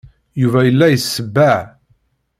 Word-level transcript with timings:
Yuba 0.41 0.59
yella 0.63 0.85
isebbeɣ. 0.89 1.59